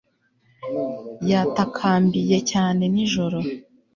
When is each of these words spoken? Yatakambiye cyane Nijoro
Yatakambiye 1.31 2.37
cyane 2.51 2.83
Nijoro 2.93 3.39